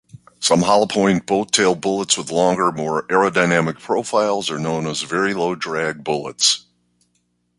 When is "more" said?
2.71-3.05